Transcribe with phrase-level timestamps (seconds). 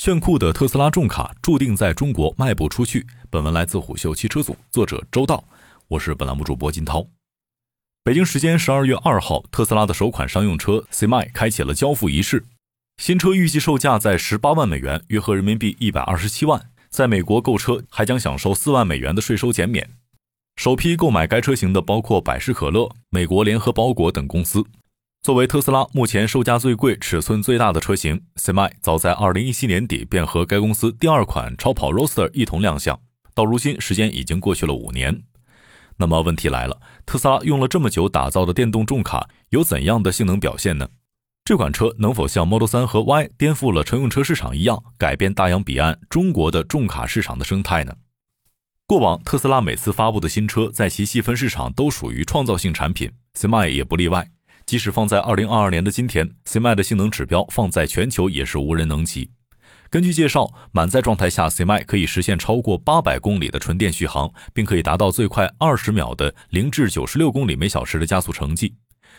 [0.00, 3.06] 炫酷的特斯拉重卡注定在中国卖不出去。
[3.28, 5.44] 本文来自虎嗅汽车组，作者周道，
[5.88, 7.06] 我是本栏目主播金涛。
[8.02, 12.46] 北京时间十二月二号，特斯拉的首款商用车 Semi 开启了交付仪式。
[12.96, 16.70] 新车预计售价在十八万美元，约合人民币一百二十七万。
[16.88, 19.90] 在美国购车还将享受四万美元的税收减免。
[20.56, 24.64] 首批购买该车型的包括百事可乐、美国联合包裹等公司。
[25.22, 32.98] 作为特斯拉目前售价最贵、尺寸最大的车型，Semi 早在2017年底便和该公司第二款超跑 Roadster 一同亮相。
[33.34, 35.22] 到如今，时间已经过去了五年。
[35.98, 40.88] 那么问题来了，特斯拉用了这么久打造的电动重卡有怎样的性能表现呢？
[41.44, 47.94] 这款车能否像 Model 3和 Y 颠覆了乘用车市场一样，改变大洋彼岸中国的重卡市场的生态呢？
[48.86, 54.30] 过往特斯拉每次发布的新车，在其细分市场都属于创造性产品，Semi 也不例外。
[54.70, 59.28] 即使放在二零二二年的今天，Semi 的性能指标放在全球也是无人能及。
[59.90, 68.72] 根据介绍，满载状态下，Semi 可以实现超过八百公里的纯电续航，并可以达到最快二十秒的零至九十六公里每小时的加速成绩。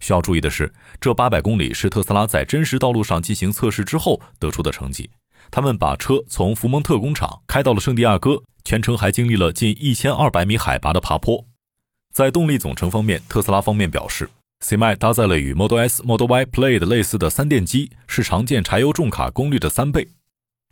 [0.00, 5.10] 需要注意的是，这八百公里是特斯拉在真实道路上进行测试之后得出的成绩。
[5.50, 11.44] 他们把车从福蒙特工厂开到了圣地亚哥，全程还经历了近一千二百米海拔的爬坡。
[12.14, 14.30] 在动力总成方面，特斯拉方面表示。
[14.64, 20.08] CMI 搭载了与 Model S、Model Y Plaid 类似的三电机，是常见柴油重卡功率的三倍。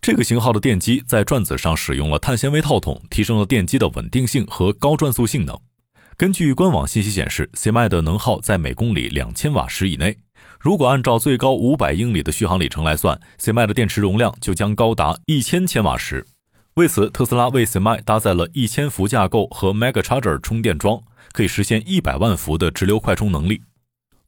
[0.00, 5.60] 这个型号的电机在转子上使用了碳纤维套筒，提升了电机的稳定性和高转速性能。
[6.16, 10.16] 根据官网信息显示，CMI 的能耗在每公里两千瓦时以内。
[10.58, 16.26] 如果按照最高五百英里的续航里程来算，CMI 的电池容量就将高达一千千瓦时。
[16.76, 23.60] 为此，特斯拉为 Semi 搭载了一千伏架构和 Mega Charger 充电桩，可以实现一百万伏的直流快充能力。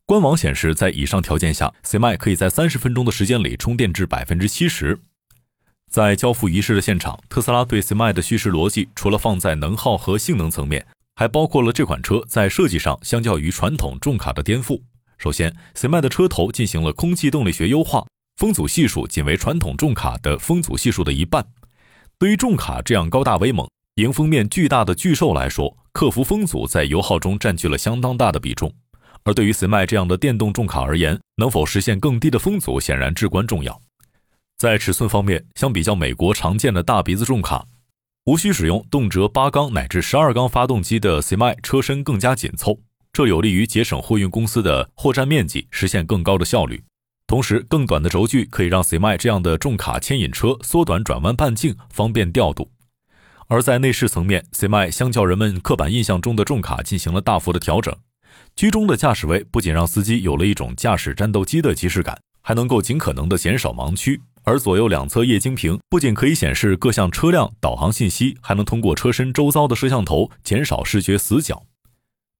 [0.06, 5.00] 官网显示，在以上条件下，Semi 可以在三十分钟的时间里充电至百分之七十。
[5.90, 14.78] 在交付仪式的现场，特斯拉对 Semi 的叙事逻辑，除了放在能耗和性能层面，还包括了这款车在设计上相较于传统重卡的颠覆。
[15.16, 18.06] 首先，Semi 的车头进行了空气动力学优化，
[18.36, 21.46] 风阻系数仅为传统重卡的风阻系数的一半。
[22.18, 28.70] 对于重卡这样高大威猛、迎风面巨大的巨兽来说，克服风阻在油耗中占据了相当大的比重。
[29.24, 33.80] 而对于 Semi 这样的电动重卡而言，能否实现更低的风阻显然至关重要。
[34.56, 37.66] 在尺寸方面，相比较美国常见的大鼻子重卡，
[38.26, 42.78] 无需使用动辄八缸乃至十二缸发动机的 Semi 车身更加紧凑，
[43.12, 46.84] 这有利于节省货运公司的货站面积，实现更高的效率。
[47.26, 52.70] 同时，更短的轴距可以让 Semi 这样的重卡牵引车缩短转弯半径，方便调度。
[53.48, 57.94] 而在内饰层面，Semi 相较人们刻板印象中的重卡进行了大幅的调整。
[58.56, 64.20] 居中的驾驶位不仅让司机有了一种驾驶战斗机的即视感，还能够尽可能的减少盲区。
[64.42, 71.62] 而左右两侧液晶屏不仅可以显示各项车辆导航信息，还能通过车身周遭的摄像头减少视觉死角。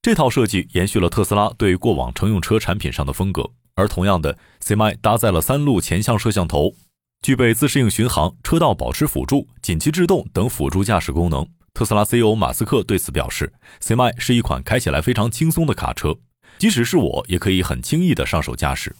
[0.03, 3.51] 这套设计延续了特斯拉对过往乘用车产品上的风格。
[3.77, 6.75] 而同样的，CMI 搭载了三路前向摄像头，
[7.23, 11.49] 具备自适应巡航、车道保持辅助、紧急制动等辅助驾驶功能。
[11.75, 13.53] 特斯拉 CEO 马斯克对此表示
[13.83, 16.17] ：“Semi 是一款开起来非常轻松的卡车，
[16.57, 18.95] 即使是我也可以很轻易的上手驾驶。”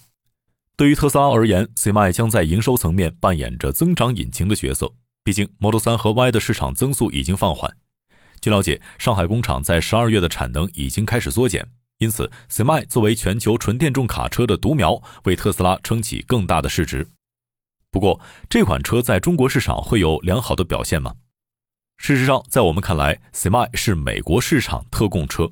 [0.75, 4.91] 对于特斯拉而言，Semi 将在营收层面扮演着增长引擎的角色。
[5.23, 7.77] 毕竟 Model 3和 Y 的市场增速已经放缓。
[8.41, 11.65] 据了解，上海工厂在十二月的产能已经开始缩减，
[11.99, 17.07] 因此 Semi 作为全球纯电动卡车的独苗，为特斯拉撑起更大的市值。
[17.89, 18.19] 不过，
[18.49, 21.15] 这款车在中国市场会有良好的表现吗？
[21.97, 25.49] 事实上，在我们看来，Semi 是美国市场特供车。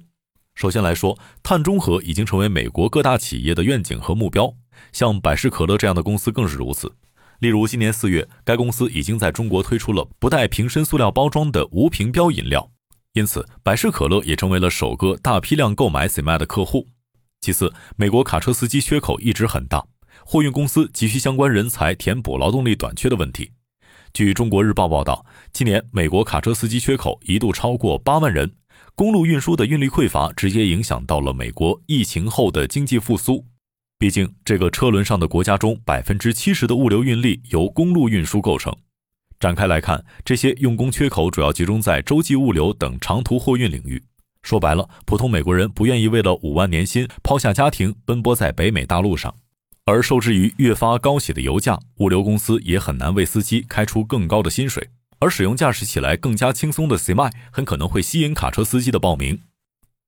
[0.54, 4.54] 首先来说，碳中和已经成为美国各大企业的愿景和目标，
[4.92, 6.94] 像百事可乐这样的公司更是如此。
[7.40, 12.70] 例如，今年四月，该公司已经在中国推出了不带瓶身塑料包装的无瓶标饮料，
[13.14, 16.88] 因此百事可乐也成为了首个大批量购买 Semi 的客户。
[17.42, 19.84] 其次，美国卡车司机缺口一直很大，
[20.24, 23.52] 货运公司急需相关人才填补劳动力短缺的问题。
[24.14, 28.56] 据中国日报报道，今年美国卡车司机缺口一度超过八万人，
[28.96, 33.46] 公路运输的运力匮乏直接影响到了美国疫情后的经济复苏。
[34.00, 38.76] 毕竟，这个车轮上的国家中，百分之七十的物流运力由公路运输构成。
[39.40, 44.02] 展开来看，这些用工缺口主要集中在洲际物流等长途货运领域。
[44.42, 49.36] 说白了，普通美国人不愿意为了五万年薪抛下家庭奔波在北美大陆上。
[49.86, 54.90] 而受制于越发高企的油价，物流公司也很难为司机开出更高的薪水。
[55.24, 59.40] 而使用驾驶起来更加轻松的 Semi 很可能会吸引卡车司机的报名。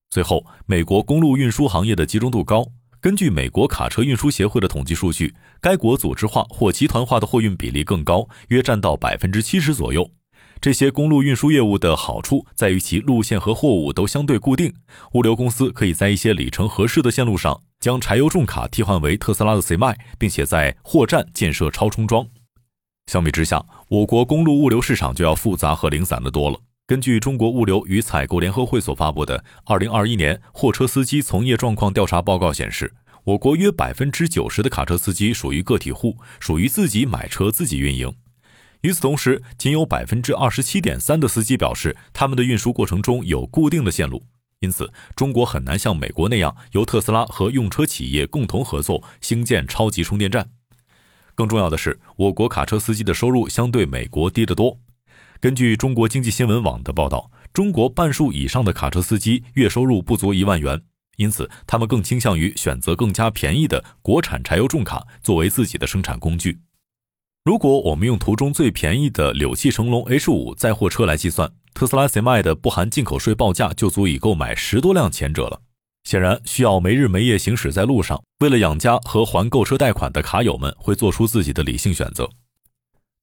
[0.09, 2.65] 最后，美国公路运输行业的集中度高，
[2.99, 10.11] 根据美国卡车运输协会的统计数据，该国组织化或集团化的货运比例更高，约占到百分之七十左右。
[10.59, 14.73] 这些公路运输业务的好处在于其路线和货物都相对固定，
[15.13, 22.27] 物流公司可以在一些里程合适的线路上将柴油重卡替换为特斯拉的 C m i 并且在货站建设超充桩。
[23.07, 26.59] 相比之下，我国公路物流市场就要复杂和零散的多了。
[26.87, 32.93] 根据中国物流与采购联合会所发布的《二零二一年货车司机从业状况调查报告》显示，
[33.23, 38.11] 我国约百分之九十的卡车司机属于个体户，属于自己买车自己运营。
[38.81, 44.23] 与此同时，仅有百分之二十七点三的司机表示，他们的运输过程中有固定的线路。
[44.61, 50.49] 因此，中国很难像美国那样由特斯拉和用车企业共同合作兴建超级充电站。
[51.35, 54.79] 更重要的是，我国卡车司机的收入相对美国低得多。
[55.41, 60.81] 根据中国经济新闻网的报道，中国半数以上的卡车司机月收入不足一万元，
[61.17, 66.61] 因此他们更倾向于选择更加便宜的国产柴油重卡作为自己的生产工具。
[67.43, 75.61] 如果我们用图中最便宜的柳汽成龙 H 五载货车来计算，特斯拉 Semi 的不含进口税报价就足以购买十多辆前者了。
[76.05, 82.29] 显然，需要没日没夜行驶在路上，为了养家和还购车贷款的卡友们会做出自己的理性选择。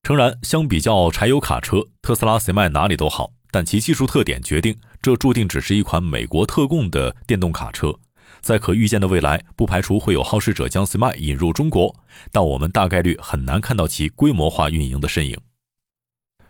[0.02, 7.94] 诚然，相比较柴油卡车，特斯拉 Semi 哪里都好，但其技术特点决定，这注定只是一款美国特供的电动卡车。
[8.40, 11.94] 在可预见的未来，不排除会有好事者将 Semi 引入中国，
[12.32, 15.38] 但我们大概率很难看到其规模化运营的身影。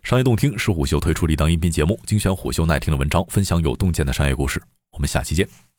[0.02, 4.62] 商业洞听是虎嗅推出的一档音频节目，精选虎嗅耐听的文章，分享有洞见的商业故事。
[4.93, 5.71] 我们下期见。